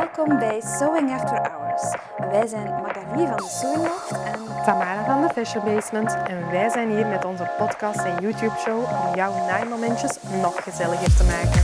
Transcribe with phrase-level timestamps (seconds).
[0.00, 1.96] Welkom bij Sewing After Hours.
[2.18, 6.68] Wij zijn Magali van de Sewing Loft en Tamara van de Fashion Basement en wij
[6.70, 11.62] zijn hier met onze podcast en YouTube show om jouw naaimomentjes nog gezelliger te maken.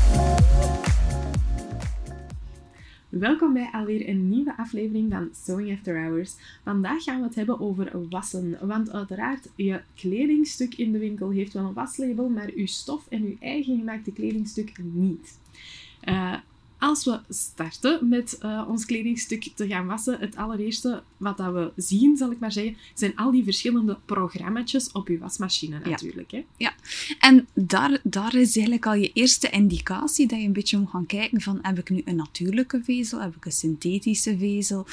[3.09, 6.35] Welkom bij alweer een nieuwe aflevering van Sewing After Hours.
[6.65, 11.53] Vandaag gaan we het hebben over wassen, want uiteraard je kledingstuk in de winkel heeft
[11.53, 15.39] wel een waslabel, maar uw stof en uw eigen gemaakte kledingstuk niet.
[16.05, 16.35] Uh,
[16.81, 21.73] als we starten met uh, ons kledingstuk te gaan wassen, het allereerste wat dat we
[21.77, 26.31] zien, zal ik maar zeggen, zijn al die verschillende programma's op je wasmachine natuurlijk.
[26.31, 26.45] Ja, hè?
[26.57, 26.75] ja.
[27.21, 31.07] en daar, daar is eigenlijk al je eerste indicatie dat je een beetje moet gaan
[31.07, 34.87] kijken van heb ik nu een natuurlijke vezel, heb ik een synthetische vezel.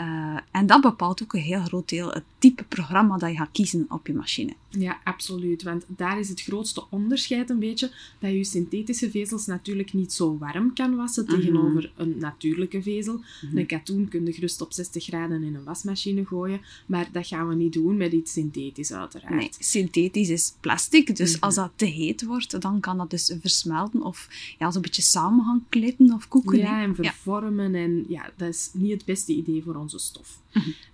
[0.00, 3.52] Uh, en dat bepaalt ook een heel groot deel het type programma dat je gaat
[3.52, 4.52] kiezen op je machine.
[4.78, 5.62] Ja, absoluut.
[5.62, 10.38] Want daar is het grootste onderscheid een beetje dat je synthetische vezels natuurlijk niet zo
[10.38, 12.02] warm kan wassen tegenover mhm.
[12.02, 13.20] een natuurlijke vezel.
[13.42, 13.58] Mhm.
[13.58, 17.48] Een katoen kun je gerust op 60 graden in een wasmachine gooien, maar dat gaan
[17.48, 19.34] we niet doen met iets synthetisch uiteraard.
[19.34, 21.44] Nee, synthetisch is plastic, dus mhm.
[21.44, 25.44] als dat te heet wordt, dan kan dat dus versmelten of ja, zo'n beetje samen
[25.44, 26.58] gaan klitten of koeken.
[26.58, 27.74] Ja, en vervormen.
[27.74, 30.40] En ja, dat is niet het beste idee voor onze stof.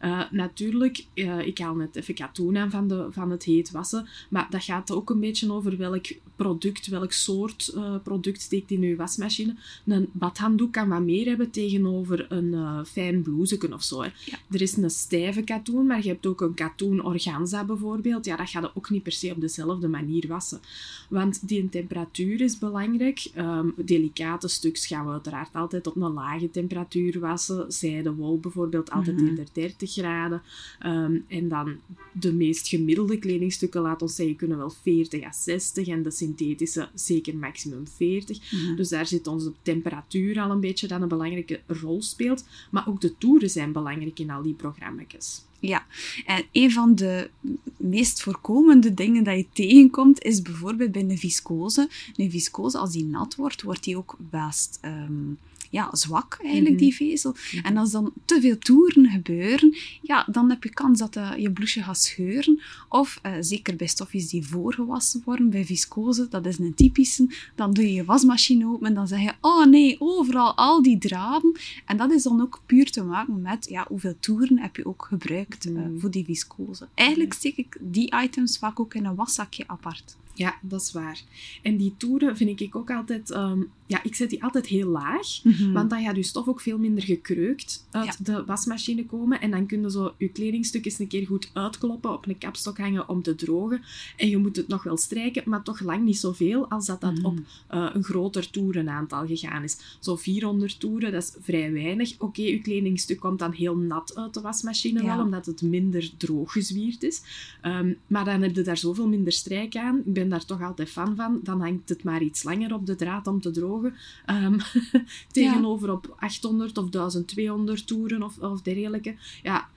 [0.00, 4.08] Uh, natuurlijk, uh, ik haal net even katoen aan van, de, van het heet wassen,
[4.30, 8.83] maar dat gaat ook een beetje over welk product, welk soort uh, product steekt in
[8.83, 9.55] uw wasmachine.
[9.86, 14.02] Een badhanddoek kan wat meer hebben tegenover een fijn blouseken of zo.
[14.02, 14.08] Hè.
[14.50, 18.24] Er is een stijve katoen, maar je hebt ook een katoen organza bijvoorbeeld.
[18.24, 20.61] Ja, dat gaat je ook niet per se op dezelfde manier wassen.
[21.08, 23.30] Want die temperatuur is belangrijk.
[23.36, 27.72] Um, delicate stuks gaan we uiteraard altijd op een lage temperatuur wassen.
[27.72, 29.36] Zijde, wol bijvoorbeeld altijd mm -hmm.
[29.36, 30.42] in 30 graden.
[30.86, 31.77] Um, en dan
[32.12, 33.19] de meest gemiddelde
[33.59, 38.53] kledingstukken, laat ons zeggen, kunnen wel 40 à 60 en de synthetische zeker maximum 40.
[38.53, 38.77] Mm -hmm.
[38.77, 42.45] Dus daar zit onze temperatuur al een beetje dat een belangrijke rol speelt.
[42.70, 45.47] Maar ook de toeren zijn belangrijk in al die programma's.
[45.61, 45.86] Ja,
[46.27, 47.30] en een van de
[47.77, 51.89] meest voorkomende dingen dat je tegenkomt is bijvoorbeeld bij een viscose.
[52.17, 55.39] Een viscose, als die nat wordt, wordt die ook best um,
[55.70, 56.89] ja, zwak, eigenlijk, mm -hmm.
[56.89, 57.30] die vezel.
[57.30, 57.64] Mm -hmm.
[57.64, 61.51] En als dan te veel toeren gebeuren, ja, dan heb je kans dat uh, je
[61.51, 62.61] blouseje gaat scheuren.
[62.89, 67.73] Of, uh, zeker bij stofjes die voorgewassen worden, bij viscose, dat is een typische, dan
[67.73, 71.56] doe je je wasmachine open en dan zeg je, oh nee, overal al die draden.
[71.85, 75.06] En dat is dan ook puur te maken met, ja, hoeveel toeren heb je ook
[75.08, 76.89] gebruikt uh, voor die viscose.
[76.95, 80.17] Eigenlijk steek ik die items vaak ook in een waszakje apart.
[80.38, 81.22] Ja, dat is waar.
[81.62, 83.30] En die toeren vind ik ook altijd...
[83.30, 85.42] Um, ja, ik zet die altijd heel laag.
[85.42, 85.72] Mm -hmm.
[85.72, 88.14] Want dan gaat je stof ook veel minder gekreukt uit ja.
[88.34, 89.40] de wasmachine komen.
[89.40, 92.78] En dan kun je zo je kledingstuk eens een keer goed uitkloppen, op een kapstok
[92.78, 93.82] hangen om te drogen.
[94.16, 97.18] En je moet het nog wel strijken, maar toch lang niet zoveel als dat dat
[97.18, 99.78] mm op uh, een groter toerenaantal gegaan is.
[100.00, 102.12] Zo 400 toeren, dat is vrij weinig.
[102.12, 105.16] Oké, okay, je kledingstuk komt dan heel nat uit de wasmachine ja.
[105.16, 107.22] wel, omdat het minder droog gezwierd is.
[107.62, 109.98] Um, maar dan heb je daar zoveel minder strijk aan.
[110.05, 111.40] Ik ben daar toch altijd fan van.
[111.42, 113.94] Dan hangt het maar iets langer op de draad om te drogen.
[114.30, 114.56] Um,
[115.33, 119.14] tegenover op 800 of 1200 toeren of, of dergelijke.
[119.42, 119.68] Ja,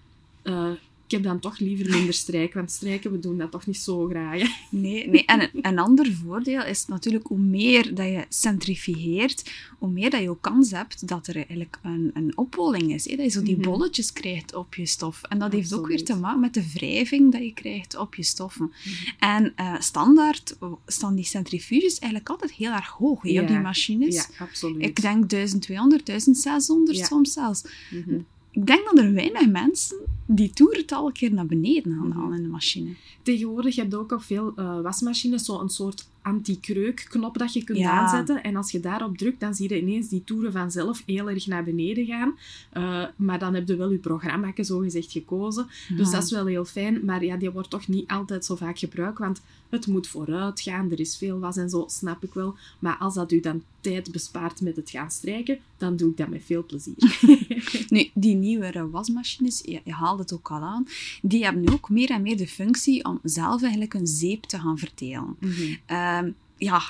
[0.44, 0.72] uh,
[1.11, 4.07] ik heb dan toch liever minder strijk, want strijken, we doen dat toch niet zo
[4.07, 4.41] graag.
[4.69, 5.25] Nee, nee.
[5.25, 10.29] en een, ander voordeel is natuurlijk hoe meer dat je centrifugeert, hoe meer dat je
[10.29, 13.09] ook kans hebt dat er eigenlijk een, een is.
[13.09, 13.16] Hè?
[13.16, 13.63] Dat je zo die -hmm.
[13.63, 15.22] bolletjes krijgt op je stof.
[15.22, 15.53] En dat Absoluut.
[15.53, 18.66] heeft ook weer te maken met de wrijving dat je krijgt op je stoffen.
[18.66, 19.29] Mm -hmm.
[19.29, 23.41] En uh, standaard staan die centrifuges eigenlijk altijd heel erg hoog ja.
[23.41, 24.16] op die machines.
[24.16, 24.81] Ja, absoluut.
[24.81, 27.05] Ik denk 1200, 1600 ja.
[27.05, 27.63] soms zelfs.
[27.91, 32.12] Mm -hmm ik denk dat er weinig mensen die toerental een keer naar beneden gaan
[32.12, 32.94] halen in de machine.
[33.23, 37.92] Tegenwoordig heb je ook op veel uh, wasmachines zo'n soort anti-kreukknop dat je kunt ja.
[37.92, 38.44] aanzetten.
[38.44, 41.64] En als je daarop drukt, dan zie je ineens die toeren vanzelf heel erg naar
[41.64, 42.38] beneden gaan.
[42.74, 45.68] Uh, maar dan heb je wel je programma zo gezegd gekozen.
[45.90, 45.96] Ja.
[45.96, 47.06] Dus dat is wel heel fijn.
[47.06, 50.92] Maar ja, die wordt toch niet altijd zo vaak gebruikt, want het moet vooruit gaan.
[50.92, 52.56] Er is veel was en zo, snap ik wel.
[52.80, 56.28] Maar als dat u dan tijd bespaart met het gaan strijken, dan doe ik dat
[56.28, 57.20] met veel plezier.
[57.90, 60.88] nu, die nieuwere wasmachines, je, je haalt het ook al aan,
[61.22, 64.78] die hebben ook meer en meer de functie om zelf eigenlijk een zeep te gaan
[64.78, 65.35] verdelen.
[65.40, 65.78] Mm -hmm.
[65.91, 66.10] uh,
[66.58, 66.81] ja,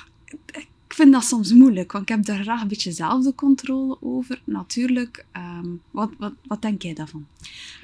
[0.92, 3.96] ik vind dat soms moeilijk, want ik heb daar graag een beetje zelf de controle
[4.00, 4.40] over.
[4.44, 7.26] Natuurlijk, um, wat, wat, wat denk jij daarvan?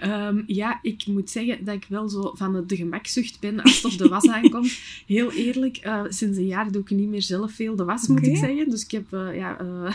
[0.04, 3.92] Um, ja, ik moet zeggen dat ik wel zo van de gemakzucht ben als het
[3.92, 4.78] op de was aankomt.
[5.06, 8.18] Heel eerlijk, uh, sinds een jaar doe ik niet meer zelf veel de was, moet
[8.18, 8.30] okay.
[8.30, 8.70] ik zeggen.
[8.70, 9.92] Dus ik heb, uh, ja, uh,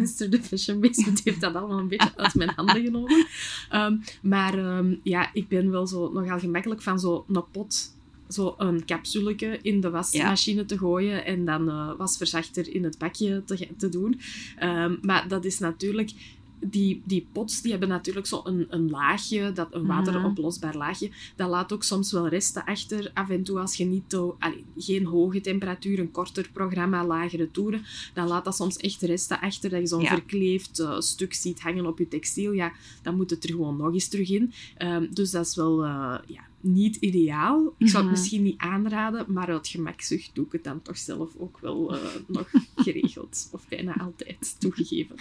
[0.00, 0.30] Mr.
[0.30, 3.26] The Fashion Basement heeft dat allemaal een beetje uit mijn handen genomen.
[3.72, 7.92] Um, maar ja, ik ben wel zo nogal gemakkelijk van zo'n pot
[8.28, 10.66] zo een capsuleke in de wasmachine ja.
[10.66, 14.20] te gooien en dan uh, wasverzachter in het bakje te, te doen.
[14.62, 16.10] Um, maar dat is natuurlijk
[16.70, 21.10] die, die pots die hebben natuurlijk zo een, een laagje, dat, een wateroplosbaar laagje.
[21.36, 23.10] Dat laat ook soms wel resten achter.
[23.14, 27.50] Af en toe als je niet to, allee, geen hoge temperatuur, een korter programma, lagere
[27.50, 27.84] toeren,
[28.14, 29.70] dan laat dat soms echt resten achter.
[29.70, 32.52] Dat je zo'n verkleefd uh, stuk ziet hangen op je textiel.
[32.52, 32.72] Ja,
[33.02, 34.52] dan moet het er gewoon nog eens terug in.
[34.78, 37.74] Um, dus dat is wel uh, ja, niet ideaal.
[37.78, 38.20] Ik zou het mhm.
[38.20, 42.00] misschien niet aanraden, maar uit gemakzucht doe ik het dan toch zelf ook wel uh,
[42.26, 43.48] nog geregeld.
[43.52, 45.16] Of bijna altijd toegegeven.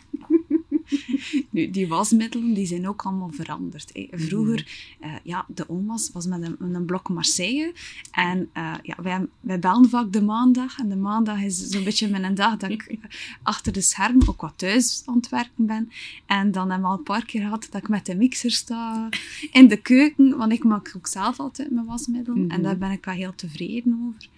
[1.50, 3.90] Nu, die wasmiddelen die zijn ook allemaal veranderd.
[3.94, 4.08] Hè.
[4.12, 4.68] Vroeger,
[5.04, 7.74] uh, ja, de onwas was met een, een blok Marseille.
[8.12, 10.80] En uh, ja, wij, wij belden vaak de maandag.
[10.80, 12.98] En de maandag is zo'n beetje mijn dag dat ik
[13.44, 15.92] achter de scherm ook wat thuis aan het werken ben.
[16.26, 19.10] En dan hebben we al een paar keer gehad dat ik met de mixer sta
[19.52, 20.38] in de keuken.
[20.38, 22.36] Want ik maak ook zelf altijd mijn wasmiddel.
[22.36, 22.62] En mhm.
[22.62, 24.30] daar ben ik wel heel tevreden over.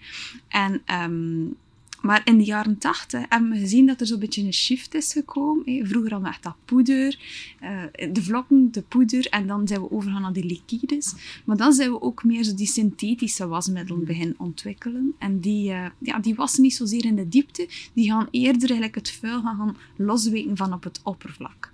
[0.48, 1.56] En um,
[2.02, 5.12] maar in de jaren tachtig hebben we gezien dat er zo'n beetje een shift is
[5.12, 5.64] gekomen.
[5.64, 7.18] Vroeger hadden we echt dat poeder,
[7.62, 11.14] uh, de vlokken, de poeder, en dan zijn we overgegaan naar die liquides.
[11.44, 15.14] Maar dan zijn we ook meer zo die synthetische wasmiddelen beginnen ontwikkelen.
[15.18, 18.94] En die, uh, ja, die wassen niet zozeer in de diepte, die gaan eerder eigenlijk
[18.94, 21.72] het vuil gaan losweken van op het oppervlak.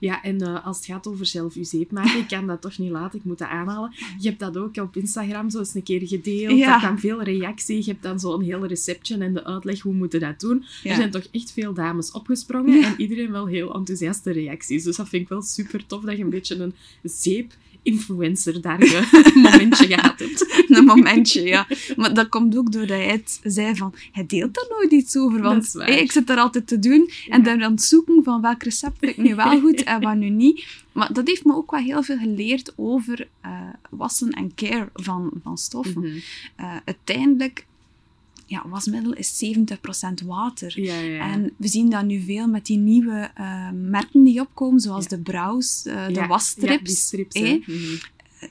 [0.00, 2.78] Ja, en uh, als het gaat over zelf je zeep maken, ik kan dat toch
[2.78, 3.92] niet laten, ik moet dat aanhalen.
[4.18, 6.58] Je hebt dat ook op Instagram zo eens een keer gedeeld.
[6.58, 6.72] Ja.
[6.72, 7.76] Dat kan veel reactie.
[7.76, 10.64] Je hebt dan zo'n heel receptje en de uitleg hoe moeten dat doen.
[10.84, 14.84] Er zijn toch echt veel dames opgesprongen en iedereen wel heel enthousiaste reacties.
[14.84, 18.80] Dus dat vind ik wel super tof dat je een beetje een zeep influencer daar
[18.80, 19.06] een
[19.42, 20.48] momentje gehad hebt.
[20.70, 21.66] Een momentje, ja.
[21.96, 25.42] Maar dat komt ook doordat hij het zei van, hij deelt daar nooit iets over.
[25.42, 28.98] Want ik zit daar altijd te doen en dan aan het zoeken van welk recept
[28.98, 30.66] vind ik nu wel goed en wat nu niet.
[30.92, 33.50] Maar dat heeft me ook wel heel veel geleerd over uh,
[33.90, 36.00] wassen en care van, van stoffen.
[36.00, 36.20] Mm
[36.60, 37.66] uh, uiteindelijk
[38.50, 40.80] ja, wasmiddel is 70% water.
[40.80, 41.32] Ja, ja.
[41.32, 45.18] En we zien dat nu veel met die nieuwe uh, merken die opkomen, zoals de
[45.18, 47.00] Browse, uh, de wasstrips.
[47.00, 47.64] Strips, eh?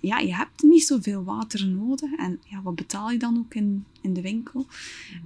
[0.02, 2.12] Ja, je hebt niet zoveel water nodig.
[2.14, 4.68] En ja, wat betaal je dan ook in, in de winkel?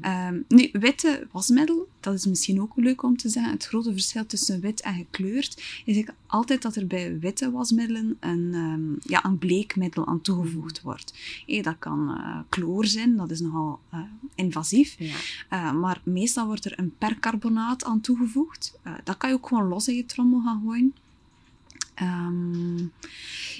[0.03, 0.43] Mm.
[0.47, 3.51] nu, witte wasmiddel, dat is misschien ook leuk om te zeggen.
[3.51, 8.53] Het grote verschil tussen wit en gekleurd is altijd dat er bij witte wasmiddelen een,
[8.53, 11.13] um, ja, een bleekmiddel aan toegevoegd wordt.
[11.45, 13.99] Hey, dat kan uh, chloor zijn, dat is nogal uh,
[14.35, 14.95] invasief.
[14.99, 15.15] Ja.
[15.53, 18.79] Uh, maar meestal wordt er een percarbonaat aan toegevoegd.
[19.03, 20.93] dat kan je ook gewoon los in je trommel gaan gooien.
[22.01, 22.91] Um,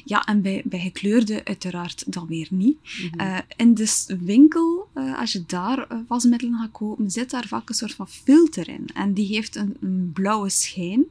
[0.06, 2.78] ja, en bij, bij gekleurde uiteraard dan weer niet.
[2.82, 3.28] Mm -hmm.
[3.28, 7.70] uh, in de winkel, uh, als je daar uh, wasmiddelen gaat kopen, zit daar vaak
[7.70, 8.90] een soort van filter in.
[8.94, 11.06] En die heeft een, een blauwe schijn.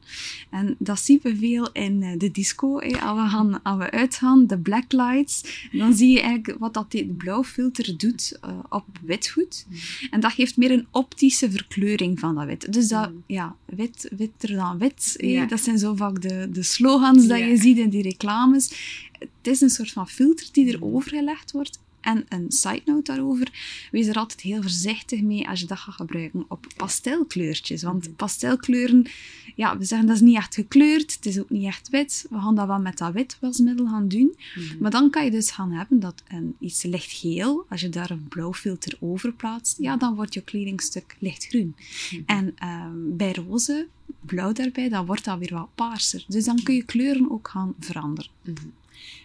[0.51, 2.79] En dat zien we veel in de disco.
[2.79, 7.07] Als, we gaan, als we uitgaan, de blacklights, dan zie je eigenlijk wat dat die
[7.07, 8.39] blauwe filter doet
[8.69, 9.67] op witgoed.
[9.69, 10.09] Mm -hmm.
[10.11, 12.73] En dat geeft meer een optische verkleuring van dat wit.
[12.73, 15.15] Dus dat, mm ja, wit, witter dan wit.
[15.17, 15.47] Ja.
[15.47, 18.71] Dat zijn zo vaak de, de slogans dat je ziet in die reclames.
[19.19, 21.81] Het is een soort van filter die erover gelegd wordt.
[22.03, 23.49] En een side note daarover,
[23.91, 27.83] wees er altijd heel voorzichtig mee als je dat gaat gebruiken op pastelkleurtjes.
[27.83, 28.15] Want mhm.
[28.15, 29.07] pastelkleuren,
[29.55, 32.27] ja, we zeggen dat is niet echt gekleurd, het is ook niet echt wit.
[32.31, 34.37] We gaan dat wel met dat wit wasmiddel gaan doen.
[34.55, 38.11] Mm Maar dan kan je dus gaan hebben dat een, iets lichtgeel, als je daar
[38.11, 41.75] een blauw filter over plaatst, ja, dan wordt je kledingstuk lichtgroen.
[42.11, 43.89] Mm En uh, bij roze
[44.21, 46.25] blauw daarbij, dan wordt dat weer wat paarser.
[46.29, 48.31] Dus dan kun je kleuren ook gaan veranderen.
[48.45, 48.73] Mm -hmm.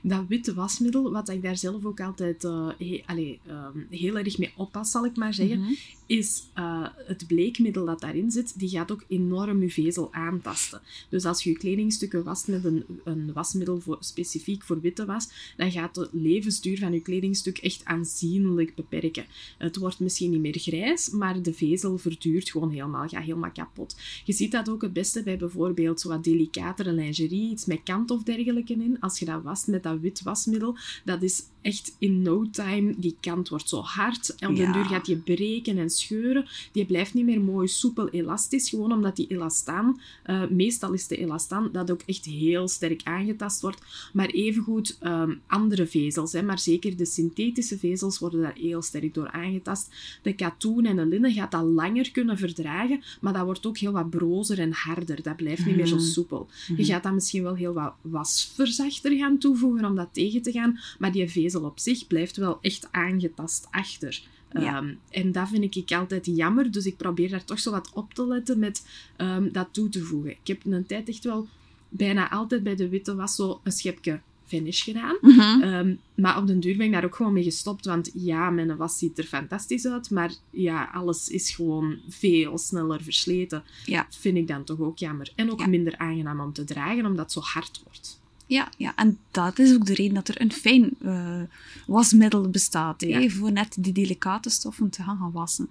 [0.02, 4.38] Dat witte wasmiddel, wat ik daar zelf ook altijd uh, he, allee, um, heel erg
[4.38, 5.76] mee oppas, zal ik maar zeggen, mm -hmm.
[6.06, 10.82] is uh, het bleekmiddel dat daarin zit, die gaat ook enorm je vezel aantasten.
[11.10, 15.54] Dus als je je kledingstukken wast met een, een wasmiddel voor, specifiek voor witte was,
[15.58, 19.26] dan gaat de levensduur van je kledingstuk echt aanzienlijk beperken.
[19.58, 23.96] Het wordt misschien niet meer grijs, maar de vezel verduurt gewoon helemaal, gaat helemaal kapot.
[24.26, 28.12] Je ziet dat ook het beste bij bijvoorbeeld zo wat delicatere lingerie, iets met kant
[28.12, 29.00] of dergelijke in.
[29.00, 33.16] Als je dat wast met dat wit wasmiddel, dat is echt in no time, die
[33.20, 34.36] kant wordt zo hard.
[34.36, 34.64] En op ja.
[34.64, 36.46] den duur gaat die breken en scheuren.
[36.72, 41.18] Die blijft niet meer mooi soepel elastisch, gewoon omdat die elastaan, uh, meestal is de
[41.18, 43.82] elastaan, dat ook echt heel sterk aangetast wordt.
[44.14, 49.14] Maar evengoed um, andere vezels, hè, maar zeker de synthetische vezels worden daar heel sterk
[49.14, 49.90] door aangetast.
[50.22, 53.92] De katoen en de linnen gaat dat langer kunnen verdragen, maar dat wordt ook heel
[53.92, 55.24] wat brozer en harder.
[55.24, 56.06] Dat blijft niet meer zo mhm.
[56.06, 56.48] soepel.
[56.68, 56.78] Mm.
[56.78, 60.80] Je gaat dan misschien wel heel wat wasverzachter gaan toevoegen om dat tegen te gaan,
[61.00, 61.22] maar die
[61.66, 64.22] op zich blijft wel echt aangetast achter.
[64.52, 64.78] Ja.
[64.78, 68.14] Um, en dat vind ik altijd jammer, dus ik probeer daar toch zo wat op
[68.14, 68.88] te letten met
[69.18, 70.32] um, dat toe te voegen.
[70.32, 71.48] Ik heb een tijd echt wel
[71.90, 75.18] bijna altijd bij de witte was zo een schepje finish gedaan.
[75.22, 75.62] Mhm.
[75.62, 77.86] Ehm, maar op den duur ben ik daar ook gewoon mee gestopt.
[77.86, 80.10] Want ja, mijn was ziet er fantastisch uit.
[80.10, 83.64] Maar ja, alles is gewoon veel sneller versleten.
[83.86, 84.08] Ja.
[84.10, 85.32] Vind ik dan toch ook jammer.
[85.36, 85.68] En ook Ja.
[85.68, 88.20] minder aangenaam om te dragen, omdat het zo hard wordt.
[88.48, 91.42] Ja, ja, en dat is ook de reden dat er een fijn eh,
[91.88, 93.02] wasmiddel bestaat.
[93.02, 93.30] Ja.
[93.30, 95.70] voor net die delicate stoffen te gaan, gaan wassen.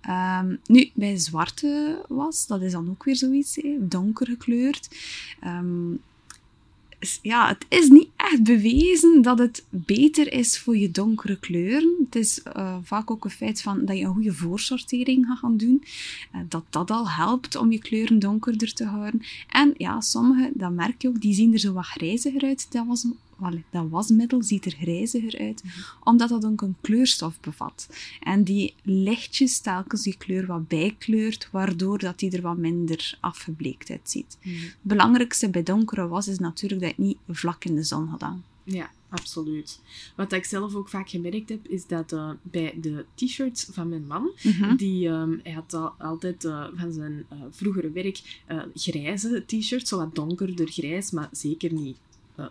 [0.00, 4.88] Ehm, nu, bij zwarte was, dat is dan ook weer zoiets, donker gekleurd.
[5.40, 5.92] Ehm,
[7.22, 11.97] ja, het is niet echt bewezen dat het beter is voor je donkere kleuren.
[12.08, 15.56] Het is eh, vaak ook een feit van dat je een goede voorsortering gaat gaan
[15.56, 15.84] doen.
[16.32, 19.22] Eh, dat dat al helpt om je kleuren donkerder te houden.
[19.48, 22.72] En ja, sommige, dat merk je ook, die zien er zo wat grijziger uit.
[22.72, 23.06] Dat, was,
[23.70, 25.62] dat wasmiddel ziet er grijziger uit,
[26.04, 27.88] omdat dat ook een kleurstof bevat.
[28.20, 33.90] En die lichtjes telkens die kleur wat bijkleurt, waardoor dat die er wat minder afgebleekt
[33.90, 34.38] uitziet.
[34.40, 38.06] Het belangrijkste bij donkere was is natuurlijk dat je het niet vlak in de zon
[38.06, 38.44] had aan.
[38.64, 39.80] Ja, absoluut.
[40.16, 44.06] Wat ik zelf ook vaak gemerkt heb, is dat eh, bij de t-shirts van mijn
[44.06, 44.30] man,
[44.76, 48.42] die, ehm, hij had al, altijd eh, van zijn eh, vroegere werk
[48.74, 51.96] grijze t-shirts, zo wat donkerder grijs, maar zeker niet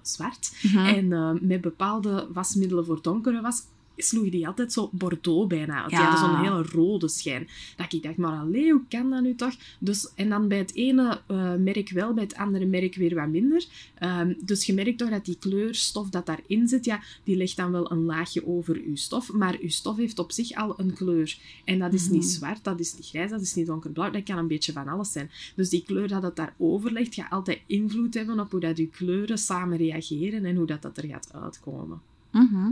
[0.01, 0.51] zwart.
[0.61, 0.77] Mhm.
[0.77, 3.63] En met bepaalde wasmiddelen voor donkere was,
[3.97, 5.89] sloeg die altijd zo bordeaux bijna uit.
[5.89, 6.09] Die Ja.
[6.09, 7.47] hadden zo'n hele rode schijn.
[7.75, 9.55] Dat ik dacht, maar allee, hoe kan dat nu toch?
[9.79, 13.27] Dus, en dan bij het ene eh, merk wel, bij het andere merk weer wat
[13.27, 13.65] minder.
[13.95, 17.71] Ehm, dus je merkt toch dat die kleurstof dat daarin zit, ja, die legt dan
[17.71, 19.33] wel een laagje over uw stof.
[19.33, 21.37] Maar uw stof heeft op zich al een kleur.
[21.65, 22.29] En dat is niet Mhm.
[22.31, 24.11] zwart, dat is niet grijs, dat is niet donkerblauw.
[24.11, 25.29] Dat kan een beetje van alles zijn.
[25.55, 28.89] Dus die kleur dat het daarover ligt, gaat altijd invloed hebben op hoe dat uw
[28.89, 32.01] kleuren samen reageren en hoe dat, dat er gaat uitkomen.
[32.31, 32.69] Mhm.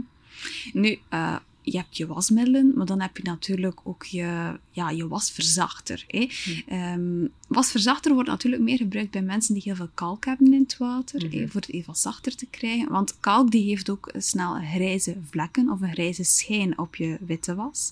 [0.74, 5.08] Nu, eh, je hebt je wasmiddelen, maar dan heb je natuurlijk ook je, ja, je
[5.08, 6.06] wasverzachter.
[6.08, 6.28] Hè?
[6.68, 10.78] Ehm, wasverzachter wordt natuurlijk meer gebruikt bij mensen die heel veel kalk hebben in het
[10.78, 12.92] water, hè, voor het even zachter te krijgen.
[12.92, 17.56] Want kalk die heeft ook snel grijze vlekken of een grijze schijn op je witte
[17.56, 17.92] was.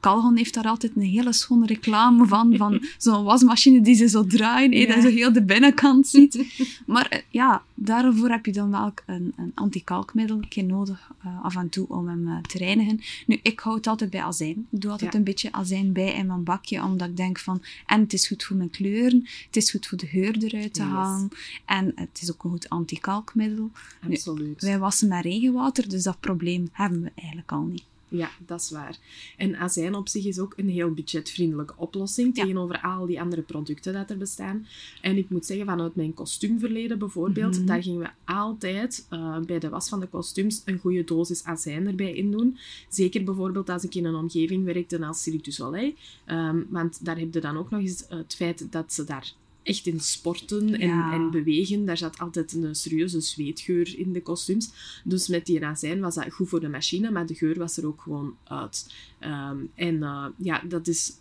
[0.00, 4.24] Calgon heeft daar altijd een hele schone reclame van, van zo'n wasmachine die ze zo
[4.26, 4.86] draaien, hè, Ja.
[4.86, 6.38] dat je zo heel de binnenkant ziet.
[6.86, 11.68] Maar eh, ja, daarvoor heb je dan wel een, een antikalkmiddel nodig eh, af en
[11.68, 12.99] toe om hem te reinigen.
[13.26, 14.66] Nu, ik hou het altijd bij azijn.
[14.70, 15.18] Ik doe altijd Ja.
[15.18, 18.44] een beetje azijn bij in mijn bakje, omdat ik denk van, en het is goed
[18.44, 20.90] voor mijn kleuren, het is goed voor de geur eruit te Yes.
[20.90, 21.28] halen,
[21.66, 23.70] en het is ook een goed antikalkmiddel.
[24.06, 24.62] Nu, Absoluut.
[24.62, 27.82] Wij wassen met regenwater, dus dat probleem hebben we eigenlijk al niet.
[28.10, 28.98] Ja, dat is waar.
[29.36, 32.42] En azijn op zich is ook een heel budgetvriendelijke oplossing Ja.
[32.42, 34.66] tegenover al die andere producten dat er bestaan.
[35.00, 37.66] En ik moet zeggen, vanuit mijn kostuumverleden bijvoorbeeld, Mhm.
[37.66, 41.86] daar gingen we altijd eh, bij de was van de kostuums een goede dosis azijn
[41.86, 42.58] erbij in doen.
[42.88, 45.92] Zeker bijvoorbeeld als ik in een omgeving werkte als Cirque du Soleil.
[46.24, 49.86] Ehm, want daar heb je dan ook nog eens het feit dat ze daar echt
[49.86, 51.12] in sporten en, Ja.
[51.12, 51.84] en bewegen.
[51.84, 54.70] Daar zat altijd een serieuze zweetgeur in de kostuums.
[55.04, 57.86] Dus met die azijn was dat goed voor de machine, maar de geur was er
[57.86, 58.94] ook gewoon uit.
[59.18, 61.12] Ehm, en eh, ja, dat is...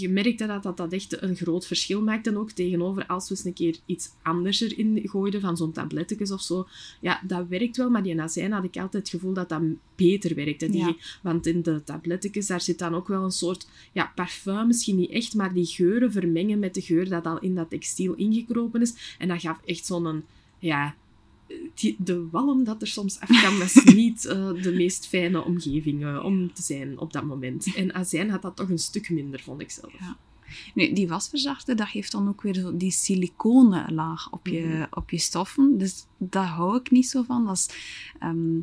[0.00, 3.34] Je merkte dat, dat dat echt een groot verschil maakte en ook tegenover als we
[3.34, 6.66] eens een keer iets anders erin gooiden, van zo'n tabletjes of zo.
[7.00, 9.62] Ja, dat werkt wel, maar die azijn had ik altijd het gevoel dat dat
[9.96, 10.70] beter werkte.
[10.70, 10.94] Die, Ja.
[11.22, 15.10] Want in de tabletjes, daar zit dan ook wel een soort ja, parfum, misschien niet
[15.10, 19.16] echt, maar die geuren vermengen met de geur dat al in dat textiel ingekropen is.
[19.18, 20.24] En dat gaf echt zo'n,
[20.58, 20.94] ja,
[21.74, 26.24] die, de walm dat er soms afkwam, was niet eh, de meest fijne omgeving eh,
[26.24, 27.66] om te zijn op dat moment.
[27.76, 29.92] En azijn had dat toch een stuk minder, vond ik zelf.
[29.98, 30.16] Ja.
[30.74, 34.84] Nu, die wasverzachter, dat geeft dan ook weer zo die siliconen laag op je, Mhm.
[34.90, 35.78] op je stoffen.
[35.78, 37.44] Dus daar hou ik niet zo van.
[37.44, 37.68] Dat is,
[38.18, 38.56] ehm,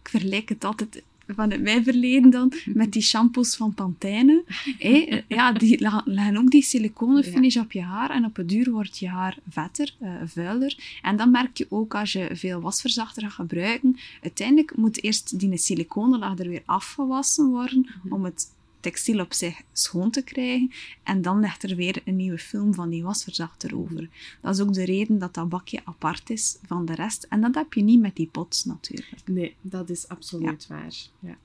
[0.00, 4.42] ik vergelijk het altijd vanuit mijn verleden dan met die shampoos van Pantene.
[4.78, 7.30] Hé, ja, die leggen ook die siliconen Ja.
[7.30, 10.98] finish op je haar en op het duur wordt je haar vetter, eh, vuiler.
[11.02, 15.56] En dan merk je ook als je veel wasverzachter gaat gebruiken, uiteindelijk moet eerst die
[15.56, 18.14] siliconenlaag er weer afgewassen worden Mhm.
[18.14, 18.54] om het
[18.90, 20.70] textiel op zich schoon te krijgen.
[21.02, 24.08] En dan ligt er weer een nieuwe film van die wasverzachter over.
[24.42, 27.26] Dat is ook de reden dat dat bakje apart is van de rest.
[27.28, 29.22] En dat heb je niet met die pots natuurlijk.
[29.24, 30.94] Nee, dat is absoluut waar.
[31.18, 31.36] Ja.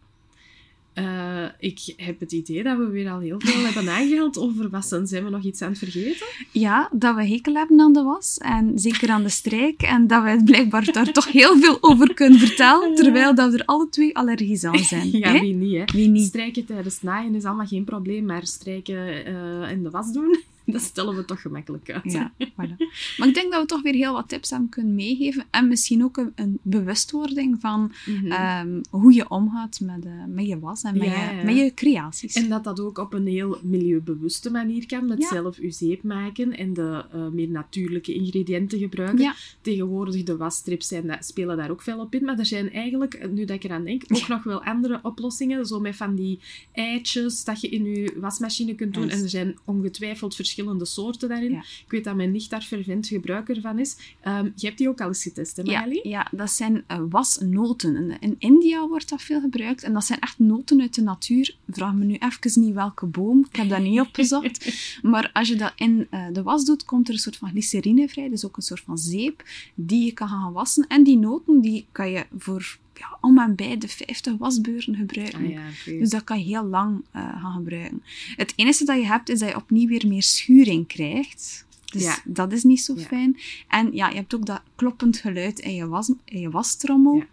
[0.94, 5.08] Eh, ik heb het idee dat we weer al heel veel hebben aangehaald over wassen.
[5.08, 6.28] Zijn we nog iets aan het vergeten?
[6.52, 8.38] Ja, dat we hekel hebben aan de was.
[8.38, 9.82] En zeker aan de strijk.
[9.82, 12.96] En dat we blijkbaar daar toch heel veel over kunnen vertellen.
[12.96, 15.10] Terwijl dat we er alle twee allergisch aan zijn.
[15.22, 15.40] Ja, hè?
[15.40, 15.84] wie niet, hè?
[15.98, 16.28] Wie niet?
[16.28, 20.40] Strijken tijdens naaien is allemaal geen probleem, maar strijken eh in de was doen,
[20.78, 22.12] dat stellen we toch gemakkelijk uit.
[22.12, 22.76] Ja, voilà.
[23.18, 25.46] Maar ik denk dat we toch weer heel wat tips aan kunnen meegeven.
[25.50, 28.32] En misschien ook een, een bewustwording van Mhm.
[28.32, 31.74] ehm, hoe je omgaat met, eh, met je was en met, Ja, je, met je
[31.74, 32.36] creaties.
[32.36, 35.28] En dat dat ook op een heel milieubewuste manier kan, met Ja.
[35.28, 39.24] zelf uw zeep maken en de eh, meer natuurlijke ingrediënten gebruiken.
[39.24, 39.34] Ja.
[39.62, 43.14] Tegenwoordig, de wasstrips zijn, da- spelen daar ook veel op in, maar er zijn eigenlijk,
[43.14, 46.40] eh, nu dat ik eraan denk, ook nog wel andere oplossingen, zo met van die
[46.72, 49.10] eitjes dat je in je wasmachine kunt doen.
[49.10, 51.52] En er zijn ongetwijfeld verschillende soorten daarin.
[51.52, 51.60] Ja.
[51.60, 53.96] Ik weet dat mijn nicht daar fervent gebruiker van is.
[54.22, 56.00] Ehm, je hebt die ook al eens getest, hè, Ja, Magali?
[56.04, 57.96] ja, dat zijn eh, wasnoten.
[57.96, 59.84] In, in India wordt dat veel gebruikt.
[59.84, 61.56] En dat zijn echt noten uit de natuur.
[61.70, 63.46] Vraag me nu even niet welke boom.
[63.50, 64.74] Ik heb dat niet opgezocht.
[65.02, 68.10] Maar als je dat in eh, de was doet, komt er een soort van glycerine
[68.10, 68.30] vrij.
[68.30, 69.44] Dus ook een soort van zeep
[69.76, 70.86] die je kan gaan wassen.
[70.88, 75.40] En die noten die kan je voor ja, om en bij de 50 wasbeuren gebruiken.
[75.46, 75.62] Ah ja.
[75.86, 78.04] Dus dat kan je heel lang eh, gaan gebruiken.
[78.36, 81.66] Het enige dat je hebt, is dat je opnieuw weer meer schuring krijgt.
[81.86, 82.18] Dus Ja.
[82.26, 83.38] dat is niet zo fijn.
[83.68, 87.16] En ja, je hebt ook dat kloppend geluid in je, was, in je wastrommel.
[87.16, 87.28] Ja.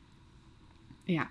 [1.05, 1.31] Ja.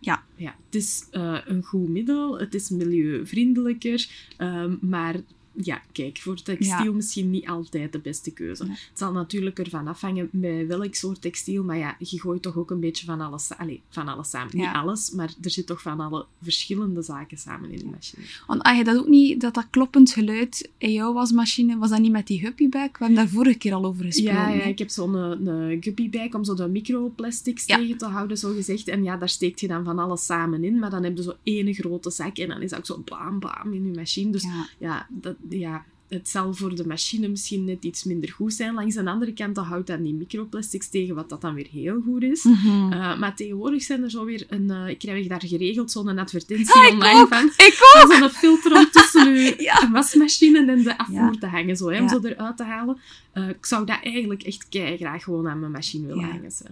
[0.00, 0.24] Ja.
[0.36, 0.56] ja.
[0.66, 5.14] Het is eh, een goed middel, het is milieuvriendelijker, ehm, maar
[5.52, 6.92] ja, kijk, voor textiel Ja.
[6.92, 8.64] misschien niet altijd de beste keuze.
[8.64, 8.72] Nee.
[8.72, 12.70] Het zal natuurlijk ervan afhangen bij welk soort textiel, maar ja, je gooit toch ook
[12.70, 14.50] een beetje van alles, allee, van alles samen.
[14.58, 14.66] Ja.
[14.66, 18.22] Niet alles, maar er zit toch van alle verschillende zaken samen in de machine.
[18.46, 21.98] Want als je dat ook niet, dat dat kloppend geluid in jouw wasmachine, was dat
[22.00, 22.82] niet met die huppybag?
[22.92, 24.34] We hebben daar vorige keer al over gesproken.
[24.34, 28.06] Ja, ja, ik heb zo'n een, een guppy bag om zo de microplastics tegen te
[28.06, 28.88] houden, zo gezegd.
[28.88, 31.32] En ja, daar steekt je dan van alles samen in, maar dan heb je zo
[31.42, 34.30] één grote zak en dan is dat ook zo blaam, blaam in je machine.
[34.32, 34.66] Dus Ja.
[34.78, 38.74] ja, dat, ja, het zal voor de machine misschien net iets minder goed zijn.
[38.74, 42.00] Langs de andere kant dan houdt dat die microplastics tegen, wat dat dan weer heel
[42.04, 42.44] goed is.
[42.44, 42.92] Mhm.
[42.92, 44.64] Uh, maar tegenwoordig zijn er zo weer een...
[44.70, 47.44] uh, ik krijg daar geregeld zo'n advertentie Ah, online van.
[47.46, 48.12] Ik ook!
[48.12, 49.90] Zo'n filter om tussen je Ja.
[49.90, 51.30] wasmachine en de afvoer Ja.
[51.30, 52.02] te hangen, zo, hè, Ja.
[52.02, 52.98] om zo eruit te halen.
[53.34, 56.30] Uh, ik zou dat eigenlijk echt graag gewoon aan mijn machine willen Ja.
[56.32, 56.50] hangen.
[56.50, 56.64] Zo.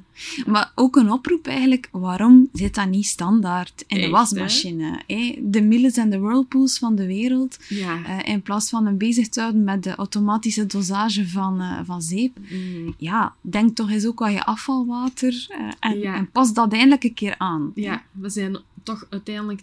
[0.46, 5.02] Maar ook een oproep eigenlijk, waarom zit dat niet standaard in de wasmachine?
[5.06, 5.38] hè?
[5.42, 8.04] De Milles en de Whirlpools van de wereld, Ja.
[8.04, 12.02] eh, in plaats van hem bezig te houden met de automatische dosage van, eh, van
[12.02, 12.38] zeep.
[12.50, 12.94] Mm.
[12.98, 16.14] Ja, denk toch eens ook aan je afvalwater eh, en, Ja.
[16.14, 17.72] en pas dat eindelijk een keer aan.
[17.74, 19.60] ja, we zijn toch uiteindelijk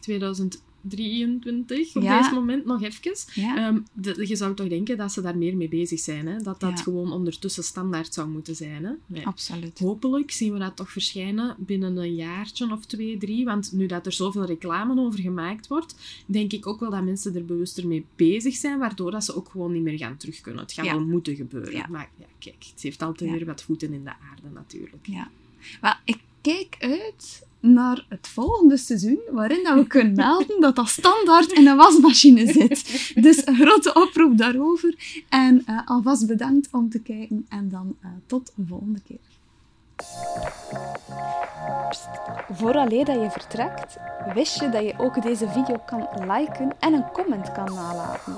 [0.88, 2.22] 2023 op Ja.
[2.22, 2.96] dit moment nog even.
[3.34, 3.58] Ja?
[3.68, 6.28] Ehm, de- je zou toch denken dat ze daar meer mee bezig zijn.
[6.28, 6.38] Hè?
[6.38, 6.76] Dat dat Ja.
[6.84, 8.86] gewoon ondertussen standaard zou moeten zijn.
[8.86, 8.92] Hè?
[9.06, 9.26] Nee.
[9.26, 9.80] Absoluut.
[9.80, 13.46] Hopelijk zien we dat toch verschijnen binnen een jaartje of twee, drie.
[13.46, 15.96] Want nu dat er zoveel reclame over gemaakt wordt,
[16.26, 19.50] denk ik ook wel dat mensen er bewuster mee bezig zijn, waardoor dat ze ook
[19.50, 20.62] gewoon niet meer gaan terug kunnen.
[20.62, 21.86] Het gaat wel moeten gebeuren.
[21.92, 25.08] Maar ja, kijk, het heeft altijd weer wat voeten in de aarde natuurlijk.
[25.08, 25.30] Ja.
[25.82, 31.52] Maar ik kijk uit naar het volgende seizoen, waarin we kunnen melden dat dat standaard
[31.52, 33.12] in een wasmachine zit.
[33.24, 35.24] Dus een grote oproep daarover.
[35.30, 39.27] En eh, alvast bedankt om te kijken en dan eh, tot de volgende keer.
[42.52, 43.98] Vooraleer dat je vertrekt,
[44.34, 48.36] wist je dat je ook deze video kan liken en een comment kan nalaten.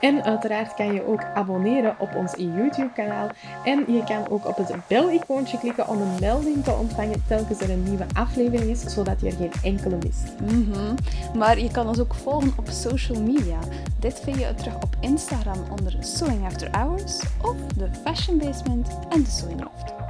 [0.00, 3.28] En uiteraard kan je ook abonneren op ons YouTube-kanaal.
[3.64, 7.70] En je kan ook op het bel-icoontje klikken om een melding te ontvangen telkens er
[7.70, 10.40] een nieuwe aflevering is, zodat je er geen enkele mist.
[10.40, 10.94] Mhm.
[11.38, 13.58] Maar je kan ons ook volgen op social media.
[13.98, 19.24] Dit vind je terug op Instagram onder Sewing After Hours of The Fashion Basement en
[19.24, 20.09] The Sewing Loft.